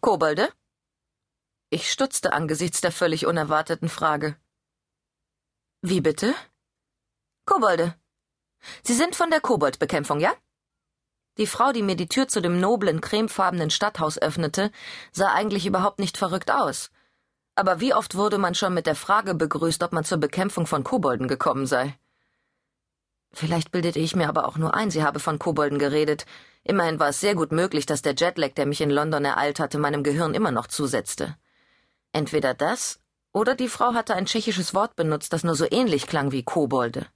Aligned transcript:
Kobolde? 0.00 0.48
Ich 1.70 1.90
stutzte 1.90 2.32
angesichts 2.32 2.80
der 2.80 2.92
völlig 2.92 3.26
unerwarteten 3.26 3.88
Frage. 3.88 4.36
Wie 5.82 6.00
bitte? 6.00 6.34
Kobolde. 7.44 7.94
Sie 8.84 8.94
sind 8.94 9.16
von 9.16 9.30
der 9.30 9.40
Koboldbekämpfung, 9.40 10.20
ja? 10.20 10.32
Die 11.36 11.48
Frau, 11.48 11.72
die 11.72 11.82
mir 11.82 11.96
die 11.96 12.08
Tür 12.08 12.28
zu 12.28 12.40
dem 12.40 12.60
noblen, 12.60 13.00
cremefarbenen 13.00 13.70
Stadthaus 13.70 14.18
öffnete, 14.18 14.70
sah 15.10 15.32
eigentlich 15.32 15.66
überhaupt 15.66 15.98
nicht 15.98 16.16
verrückt 16.16 16.52
aus. 16.52 16.90
Aber 17.56 17.80
wie 17.80 17.92
oft 17.92 18.14
wurde 18.14 18.38
man 18.38 18.54
schon 18.54 18.74
mit 18.74 18.86
der 18.86 18.94
Frage 18.94 19.34
begrüßt, 19.34 19.82
ob 19.82 19.92
man 19.92 20.04
zur 20.04 20.18
Bekämpfung 20.18 20.66
von 20.68 20.84
Kobolden 20.84 21.26
gekommen 21.26 21.66
sei? 21.66 21.98
Vielleicht 23.32 23.72
bildete 23.72 23.98
ich 23.98 24.14
mir 24.14 24.28
aber 24.28 24.46
auch 24.46 24.56
nur 24.58 24.74
ein, 24.74 24.92
sie 24.92 25.02
habe 25.02 25.18
von 25.18 25.40
Kobolden 25.40 25.80
geredet. 25.80 26.24
Immerhin 26.68 27.00
war 27.00 27.08
es 27.08 27.20
sehr 27.20 27.34
gut 27.34 27.50
möglich, 27.50 27.86
dass 27.86 28.02
der 28.02 28.14
Jetlag, 28.14 28.52
der 28.52 28.66
mich 28.66 28.82
in 28.82 28.90
London 28.90 29.24
ereilt 29.24 29.58
hatte, 29.58 29.78
meinem 29.78 30.02
Gehirn 30.02 30.34
immer 30.34 30.50
noch 30.50 30.66
zusetzte. 30.66 31.34
Entweder 32.12 32.52
das, 32.52 33.00
oder 33.32 33.54
die 33.54 33.70
Frau 33.70 33.94
hatte 33.94 34.14
ein 34.14 34.26
tschechisches 34.26 34.74
Wort 34.74 34.94
benutzt, 34.94 35.32
das 35.32 35.44
nur 35.44 35.54
so 35.54 35.66
ähnlich 35.70 36.06
klang 36.06 36.30
wie 36.30 36.42
Kobolde. 36.42 37.06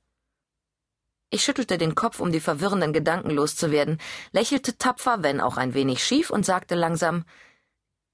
Ich 1.28 1.44
schüttelte 1.44 1.76
den 1.76 1.94
Kopf, 1.94 2.18
um 2.18 2.32
die 2.32 2.40
verwirrenden 2.40 2.94
Gedanken 2.94 3.28
loszuwerden, 3.28 4.00
lächelte 4.30 4.78
tapfer, 4.78 5.22
wenn 5.22 5.42
auch 5.42 5.58
ein 5.58 5.74
wenig 5.74 6.02
schief, 6.02 6.30
und 6.30 6.46
sagte 6.46 6.74
langsam 6.74 7.26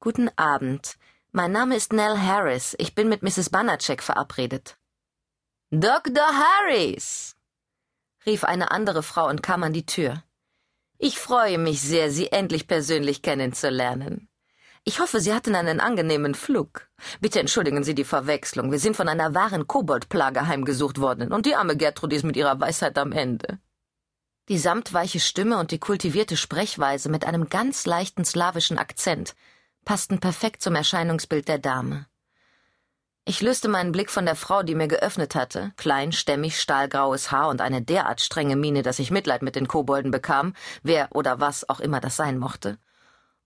Guten 0.00 0.30
Abend. 0.34 0.96
Mein 1.30 1.52
Name 1.52 1.76
ist 1.76 1.92
Nell 1.92 2.18
Harris. 2.18 2.74
Ich 2.78 2.96
bin 2.96 3.08
mit 3.08 3.22
Mrs. 3.22 3.50
Banacek 3.50 4.02
verabredet. 4.02 4.76
Dr. 5.70 6.24
Harris, 6.24 7.36
rief 8.26 8.42
eine 8.42 8.72
andere 8.72 9.04
Frau 9.04 9.28
und 9.28 9.40
kam 9.40 9.62
an 9.62 9.72
die 9.72 9.86
Tür. 9.86 10.24
Ich 11.00 11.20
freue 11.20 11.58
mich 11.58 11.80
sehr, 11.80 12.10
Sie 12.10 12.32
endlich 12.32 12.66
persönlich 12.66 13.22
kennenzulernen. 13.22 14.28
Ich 14.82 14.98
hoffe, 14.98 15.20
Sie 15.20 15.32
hatten 15.32 15.54
einen 15.54 15.78
angenehmen 15.78 16.34
Flug. 16.34 16.88
Bitte 17.20 17.38
entschuldigen 17.38 17.84
Sie 17.84 17.94
die 17.94 18.04
Verwechslung. 18.04 18.72
Wir 18.72 18.80
sind 18.80 18.96
von 18.96 19.08
einer 19.08 19.32
wahren 19.32 19.68
Koboldplage 19.68 20.48
heimgesucht 20.48 21.00
worden, 21.00 21.32
und 21.32 21.46
die 21.46 21.54
arme 21.54 21.76
Gertrud 21.76 22.12
ist 22.12 22.24
mit 22.24 22.36
ihrer 22.36 22.58
Weisheit 22.58 22.98
am 22.98 23.12
Ende. 23.12 23.60
Die 24.48 24.58
samtweiche 24.58 25.20
Stimme 25.20 25.58
und 25.58 25.70
die 25.70 25.78
kultivierte 25.78 26.36
Sprechweise 26.36 27.10
mit 27.10 27.24
einem 27.24 27.48
ganz 27.48 27.86
leichten 27.86 28.24
slawischen 28.24 28.78
Akzent 28.78 29.36
passten 29.84 30.18
perfekt 30.18 30.62
zum 30.62 30.74
Erscheinungsbild 30.74 31.46
der 31.46 31.58
Dame. 31.58 32.06
Ich 33.28 33.42
löste 33.42 33.68
meinen 33.68 33.92
Blick 33.92 34.08
von 34.10 34.24
der 34.24 34.36
Frau, 34.36 34.62
die 34.62 34.74
mir 34.74 34.88
geöffnet 34.88 35.34
hatte, 35.34 35.72
klein, 35.76 36.12
stämmig, 36.12 36.58
stahlgraues 36.58 37.30
Haar 37.30 37.50
und 37.50 37.60
eine 37.60 37.82
derart 37.82 38.22
strenge 38.22 38.56
Miene, 38.56 38.80
dass 38.80 38.98
ich 38.98 39.10
Mitleid 39.10 39.42
mit 39.42 39.54
den 39.54 39.68
Kobolden 39.68 40.10
bekam, 40.10 40.54
wer 40.82 41.14
oder 41.14 41.38
was 41.38 41.68
auch 41.68 41.80
immer 41.80 42.00
das 42.00 42.16
sein 42.16 42.38
mochte, 42.38 42.78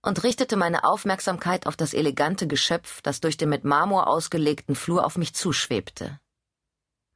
und 0.00 0.22
richtete 0.22 0.54
meine 0.54 0.84
Aufmerksamkeit 0.84 1.66
auf 1.66 1.76
das 1.76 1.94
elegante 1.94 2.46
Geschöpf, 2.46 3.02
das 3.02 3.20
durch 3.20 3.36
den 3.36 3.48
mit 3.48 3.64
Marmor 3.64 4.06
ausgelegten 4.06 4.76
Flur 4.76 5.04
auf 5.04 5.18
mich 5.18 5.34
zuschwebte. 5.34 6.20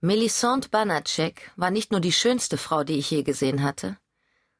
Melisande 0.00 0.68
Banacek 0.68 1.52
war 1.54 1.70
nicht 1.70 1.92
nur 1.92 2.00
die 2.00 2.10
schönste 2.10 2.56
Frau, 2.56 2.82
die 2.82 2.98
ich 2.98 3.08
je 3.12 3.22
gesehen 3.22 3.62
hatte, 3.62 3.96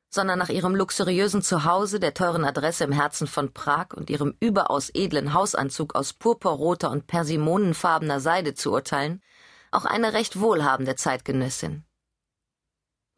sondern 0.09 0.39
nach 0.39 0.49
ihrem 0.49 0.75
luxuriösen 0.75 1.43
Zuhause, 1.43 2.01
der 2.01 2.15
teuren 2.15 2.45
Adresse 2.45 2.85
im 2.85 2.93
Herzen 2.93 3.27
von 3.27 3.53
Prag 3.53 3.89
und 3.95 4.11
ihrem 4.11 4.35
überaus 4.41 4.91
edlen 4.95 5.35
Hausanzug 5.35 5.95
aus 5.95 6.13
purpurroter 6.13 6.91
und 6.91 7.07
persimonenfarbener 7.07 8.21
Seide 8.21 8.55
zu 8.55 8.73
urteilen, 8.73 9.23
auch 9.71 9.85
eine 9.85 10.13
recht 10.13 10.41
wohlhabende 10.41 10.97
Zeitgenössin. 10.97 11.85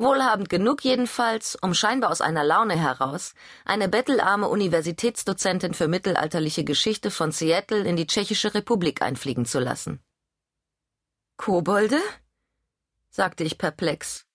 Wohlhabend 0.00 0.48
genug 0.48 0.84
jedenfalls, 0.84 1.56
um 1.56 1.74
scheinbar 1.74 2.12
aus 2.12 2.20
einer 2.20 2.44
Laune 2.44 2.76
heraus 2.76 3.34
eine 3.64 3.88
bettelarme 3.88 4.48
Universitätsdozentin 4.48 5.74
für 5.74 5.88
mittelalterliche 5.88 6.62
Geschichte 6.62 7.10
von 7.10 7.32
Seattle 7.32 7.80
in 7.80 7.96
die 7.96 8.06
Tschechische 8.06 8.54
Republik 8.54 9.02
einfliegen 9.02 9.44
zu 9.44 9.58
lassen. 9.58 10.00
Kobolde? 11.36 11.98
sagte 13.10 13.42
ich 13.42 13.58
perplex. 13.58 14.27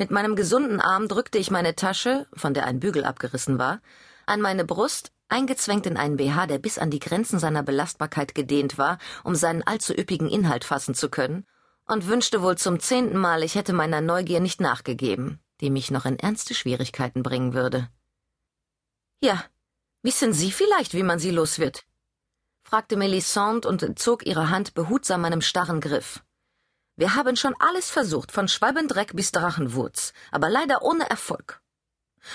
Mit 0.00 0.12
meinem 0.12 0.36
gesunden 0.36 0.80
Arm 0.80 1.08
drückte 1.08 1.38
ich 1.38 1.50
meine 1.50 1.74
Tasche, 1.74 2.28
von 2.32 2.54
der 2.54 2.66
ein 2.66 2.78
Bügel 2.78 3.04
abgerissen 3.04 3.58
war, 3.58 3.80
an 4.26 4.40
meine 4.40 4.64
Brust, 4.64 5.10
eingezwängt 5.28 5.86
in 5.86 5.96
einen 5.96 6.16
BH, 6.16 6.46
der 6.46 6.58
bis 6.58 6.78
an 6.78 6.90
die 6.90 7.00
Grenzen 7.00 7.40
seiner 7.40 7.64
Belastbarkeit 7.64 8.32
gedehnt 8.32 8.78
war, 8.78 8.98
um 9.24 9.34
seinen 9.34 9.64
allzu 9.64 9.92
üppigen 9.92 10.30
Inhalt 10.30 10.64
fassen 10.64 10.94
zu 10.94 11.08
können, 11.08 11.46
und 11.84 12.06
wünschte 12.06 12.42
wohl 12.42 12.56
zum 12.56 12.78
zehnten 12.78 13.18
Mal, 13.18 13.42
ich 13.42 13.56
hätte 13.56 13.72
meiner 13.72 14.00
Neugier 14.00 14.38
nicht 14.38 14.60
nachgegeben, 14.60 15.40
die 15.60 15.70
mich 15.70 15.90
noch 15.90 16.04
in 16.04 16.18
ernste 16.18 16.54
Schwierigkeiten 16.54 17.24
bringen 17.24 17.52
würde. 17.52 17.88
Ja, 19.20 19.42
wissen 20.02 20.32
Sie 20.32 20.52
vielleicht, 20.52 20.94
wie 20.94 21.02
man 21.02 21.18
sie 21.18 21.32
los 21.32 21.58
wird? 21.58 21.84
fragte 22.62 22.96
Melisande 22.96 23.66
und 23.66 23.82
entzog 23.82 24.26
ihre 24.26 24.50
Hand 24.50 24.74
behutsam 24.74 25.22
meinem 25.22 25.40
starren 25.40 25.80
Griff. 25.80 26.22
Wir 26.98 27.14
haben 27.14 27.36
schon 27.36 27.54
alles 27.60 27.90
versucht, 27.90 28.32
von 28.32 28.48
Schwalbendreck 28.48 29.14
bis 29.14 29.30
Drachenwurz, 29.30 30.12
aber 30.32 30.48
leider 30.50 30.82
ohne 30.82 31.08
Erfolg. 31.08 31.60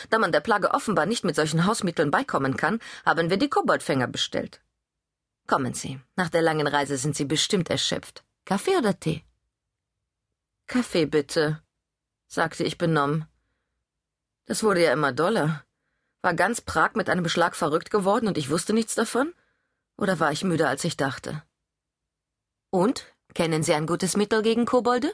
Da 0.09 0.17
man 0.19 0.31
der 0.31 0.39
Plage 0.39 0.71
offenbar 0.71 1.05
nicht 1.05 1.25
mit 1.25 1.35
solchen 1.35 1.65
Hausmitteln 1.65 2.11
beikommen 2.11 2.55
kann, 2.55 2.79
haben 3.05 3.29
wir 3.29 3.35
die 3.35 3.49
Koboldfänger 3.49 4.07
bestellt. 4.07 4.61
Kommen 5.47 5.73
Sie, 5.73 5.99
nach 6.15 6.29
der 6.29 6.41
langen 6.41 6.65
Reise 6.65 6.95
sind 6.95 7.13
Sie 7.17 7.25
bestimmt 7.25 7.69
erschöpft. 7.69 8.23
Kaffee 8.45 8.77
oder 8.77 8.97
Tee? 8.97 9.25
Kaffee 10.67 11.07
bitte, 11.07 11.61
sagte 12.27 12.63
ich 12.63 12.77
benommen. 12.77 13.27
Das 14.45 14.63
wurde 14.63 14.81
ja 14.81 14.93
immer 14.93 15.11
doller. 15.11 15.65
War 16.21 16.35
ganz 16.35 16.61
Prag 16.61 16.93
mit 16.95 17.09
einem 17.09 17.23
Beschlag 17.23 17.57
verrückt 17.57 17.91
geworden 17.91 18.29
und 18.29 18.37
ich 18.37 18.49
wusste 18.49 18.71
nichts 18.71 18.95
davon? 18.95 19.33
Oder 19.97 20.21
war 20.21 20.31
ich 20.31 20.45
müder, 20.45 20.69
als 20.69 20.85
ich 20.85 20.95
dachte? 20.95 21.43
Und? 22.69 23.12
Kennen 23.33 23.63
Sie 23.63 23.73
ein 23.73 23.87
gutes 23.87 24.15
Mittel 24.15 24.43
gegen 24.43 24.65
Kobolde? 24.65 25.13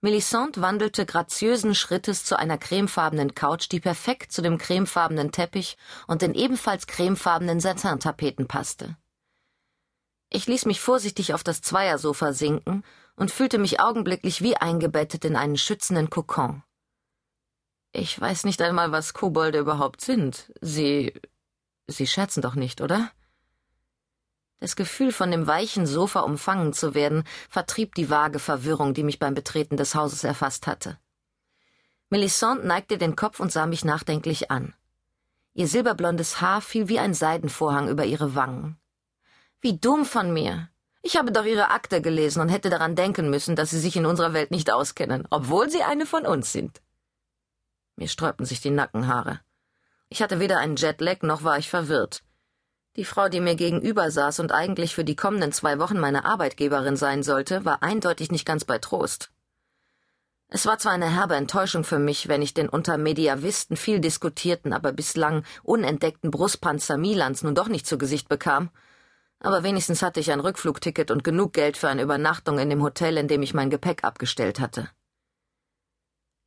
Melisande 0.00 0.60
wandelte 0.62 1.04
graziösen 1.04 1.74
Schrittes 1.74 2.24
zu 2.24 2.38
einer 2.38 2.56
cremefarbenen 2.56 3.34
Couch, 3.34 3.68
die 3.70 3.80
perfekt 3.80 4.32
zu 4.32 4.40
dem 4.42 4.56
cremefarbenen 4.56 5.32
Teppich 5.32 5.76
und 6.06 6.22
den 6.22 6.34
ebenfalls 6.34 6.86
cremefarbenen 6.86 7.60
Satin-Tapeten 7.60 8.46
passte. 8.46 8.96
Ich 10.30 10.46
ließ 10.46 10.64
mich 10.66 10.80
vorsichtig 10.80 11.34
auf 11.34 11.42
das 11.42 11.60
Zweiersofa 11.60 12.32
sinken 12.32 12.84
und 13.16 13.32
fühlte 13.32 13.58
mich 13.58 13.80
augenblicklich 13.80 14.40
wie 14.40 14.56
eingebettet 14.56 15.24
in 15.24 15.36
einen 15.36 15.58
schützenden 15.58 16.08
Kokon. 16.08 16.62
Ich 17.92 18.18
weiß 18.18 18.44
nicht 18.44 18.62
einmal, 18.62 18.92
was 18.92 19.12
Kobolde 19.12 19.58
überhaupt 19.58 20.00
sind. 20.00 20.52
Sie. 20.60 21.20
Sie 21.88 22.06
scherzen 22.06 22.40
doch 22.40 22.54
nicht, 22.54 22.80
oder? 22.80 23.10
Das 24.60 24.76
Gefühl, 24.76 25.10
von 25.10 25.30
dem 25.30 25.46
weichen 25.46 25.86
Sofa 25.86 26.20
umfangen 26.20 26.74
zu 26.74 26.94
werden, 26.94 27.24
vertrieb 27.48 27.94
die 27.94 28.10
vage 28.10 28.38
Verwirrung, 28.38 28.92
die 28.92 29.02
mich 29.02 29.18
beim 29.18 29.34
Betreten 29.34 29.78
des 29.78 29.94
Hauses 29.94 30.22
erfasst 30.22 30.66
hatte. 30.66 30.98
Melisande 32.10 32.66
neigte 32.66 32.98
den 32.98 33.16
Kopf 33.16 33.40
und 33.40 33.50
sah 33.50 33.66
mich 33.66 33.84
nachdenklich 33.84 34.50
an. 34.50 34.74
Ihr 35.54 35.66
silberblondes 35.66 36.40
Haar 36.40 36.60
fiel 36.60 36.88
wie 36.88 36.98
ein 36.98 37.14
Seidenvorhang 37.14 37.88
über 37.88 38.04
ihre 38.04 38.34
Wangen. 38.34 38.78
Wie 39.60 39.78
dumm 39.78 40.04
von 40.04 40.32
mir. 40.32 40.68
Ich 41.02 41.16
habe 41.16 41.32
doch 41.32 41.44
ihre 41.44 41.70
Akte 41.70 42.02
gelesen 42.02 42.40
und 42.40 42.50
hätte 42.50 42.68
daran 42.68 42.94
denken 42.94 43.30
müssen, 43.30 43.56
dass 43.56 43.70
sie 43.70 43.80
sich 43.80 43.96
in 43.96 44.06
unserer 44.06 44.34
Welt 44.34 44.50
nicht 44.50 44.70
auskennen, 44.70 45.26
obwohl 45.30 45.70
sie 45.70 45.82
eine 45.82 46.04
von 46.04 46.26
uns 46.26 46.52
sind. 46.52 46.82
Mir 47.96 48.08
sträubten 48.08 48.44
sich 48.44 48.60
die 48.60 48.70
Nackenhaare. 48.70 49.40
Ich 50.10 50.22
hatte 50.22 50.40
weder 50.40 50.58
einen 50.58 50.76
Jetlag 50.76 51.22
noch 51.22 51.44
war 51.44 51.58
ich 51.58 51.70
verwirrt. 51.70 52.22
Die 53.00 53.06
Frau, 53.06 53.30
die 53.30 53.40
mir 53.40 53.56
gegenüber 53.56 54.10
saß 54.10 54.40
und 54.40 54.52
eigentlich 54.52 54.94
für 54.94 55.04
die 55.04 55.16
kommenden 55.16 55.52
zwei 55.52 55.78
Wochen 55.78 55.98
meine 55.98 56.26
Arbeitgeberin 56.26 56.96
sein 56.96 57.22
sollte, 57.22 57.64
war 57.64 57.82
eindeutig 57.82 58.30
nicht 58.30 58.44
ganz 58.44 58.66
bei 58.66 58.76
Trost. 58.76 59.30
Es 60.48 60.66
war 60.66 60.76
zwar 60.76 60.92
eine 60.92 61.08
herbe 61.08 61.34
Enttäuschung 61.34 61.82
für 61.82 61.98
mich, 61.98 62.28
wenn 62.28 62.42
ich 62.42 62.52
den 62.52 62.68
unter 62.68 62.98
Mediavisten 62.98 63.78
viel 63.78 64.00
diskutierten, 64.00 64.74
aber 64.74 64.92
bislang 64.92 65.44
unentdeckten 65.62 66.30
Brustpanzer 66.30 66.98
Milans 66.98 67.42
nun 67.42 67.54
doch 67.54 67.68
nicht 67.68 67.86
zu 67.86 67.96
Gesicht 67.96 68.28
bekam, 68.28 68.68
aber 69.38 69.62
wenigstens 69.62 70.02
hatte 70.02 70.20
ich 70.20 70.30
ein 70.30 70.40
Rückflugticket 70.40 71.10
und 71.10 71.24
genug 71.24 71.54
Geld 71.54 71.78
für 71.78 71.88
eine 71.88 72.02
Übernachtung 72.02 72.58
in 72.58 72.68
dem 72.68 72.82
Hotel, 72.82 73.16
in 73.16 73.28
dem 73.28 73.40
ich 73.40 73.54
mein 73.54 73.70
Gepäck 73.70 74.04
abgestellt 74.04 74.60
hatte. 74.60 74.90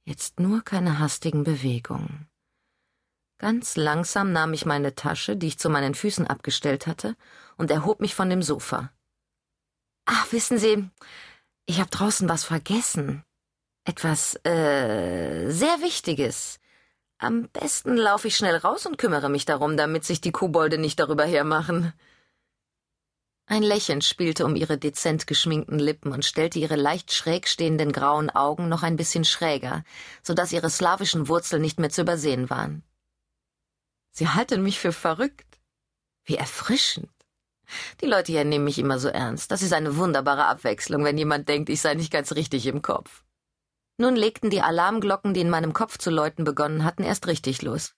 Jetzt 0.06 0.40
nur 0.40 0.64
keine 0.64 1.00
hastigen 1.00 1.44
Bewegungen. 1.44 2.30
Ganz 3.44 3.76
langsam 3.76 4.32
nahm 4.32 4.54
ich 4.54 4.66
meine 4.66 4.96
Tasche, 4.96 5.36
die 5.36 5.48
ich 5.48 5.60
zu 5.60 5.70
meinen 5.70 5.96
Füßen 5.96 6.26
abgestellt 6.26 6.88
hatte, 6.88 7.18
und 7.58 7.72
erhob 7.72 8.00
mich 8.00 8.16
von 8.16 8.30
dem 8.30 8.42
Sofa. 8.42 8.94
Ach, 10.06 10.32
wissen 10.32 10.58
Sie, 10.58 10.90
ich 11.66 11.82
habe 11.82 11.90
draußen 11.90 12.30
was 12.30 12.46
vergessen. 12.46 13.26
Etwas, 13.84 14.36
äh, 14.46 15.50
sehr 15.50 15.82
Wichtiges. 15.82 16.62
Am 17.18 17.50
besten 17.50 17.98
laufe 17.98 18.30
ich 18.30 18.38
schnell 18.38 18.56
raus 18.56 18.86
und 18.86 18.98
kümmere 18.98 19.28
mich 19.28 19.44
darum, 19.44 19.76
damit 19.76 20.06
sich 20.06 20.22
die 20.22 20.32
Kobolde 20.32 20.78
nicht 20.78 20.98
darüber 21.02 21.26
hermachen. 21.26 21.92
Ein 23.46 23.64
Lächeln 23.64 24.02
spielte 24.02 24.46
um 24.46 24.56
ihre 24.56 24.78
dezent 24.78 25.28
geschminkten 25.28 25.80
Lippen 25.80 26.14
und 26.14 26.24
stellte 26.24 26.60
ihre 26.60 26.78
leicht 26.78 27.12
schräg 27.12 27.50
stehenden 27.50 27.92
grauen 27.92 28.30
Augen 28.30 28.70
noch 28.70 28.84
ein 28.84 28.96
bisschen 28.96 29.26
schräger, 29.26 29.84
so 30.22 30.34
dass 30.34 30.54
ihre 30.54 30.70
slawischen 30.70 31.28
Wurzeln 31.28 31.62
nicht 31.62 31.78
mehr 31.78 31.90
zu 31.90 32.04
übersehen 32.04 32.50
waren. 32.50 32.84
Sie 34.14 34.30
halten 34.30 34.62
mich 34.62 34.80
für 34.80 34.94
verrückt. 34.94 35.60
Wie 36.24 36.36
erfrischend. 36.36 37.10
Die 38.02 38.06
Leute 38.06 38.32
hier 38.32 38.46
nehmen 38.46 38.66
mich 38.66 38.78
immer 38.78 39.00
so 39.00 39.10
ernst. 39.10 39.52
Das 39.52 39.62
ist 39.62 39.74
eine 39.74 39.98
wunderbare 39.98 40.46
Abwechslung, 40.46 41.04
wenn 41.04 41.18
jemand 41.18 41.50
denkt, 41.50 41.70
ich 41.70 41.82
sei 41.82 41.96
nicht 41.96 42.12
ganz 42.12 42.34
richtig 42.34 42.68
im 42.68 42.82
Kopf. 42.82 43.24
Nun 43.98 44.16
legten 44.16 44.50
die 44.50 44.62
Alarmglocken, 44.62 45.34
die 45.34 45.42
in 45.42 45.50
meinem 45.50 45.74
Kopf 45.74 45.98
zu 45.98 46.10
läuten 46.12 46.46
begonnen 46.46 46.84
hatten, 46.84 47.04
erst 47.04 47.28
richtig 47.28 47.62
los. 47.64 47.96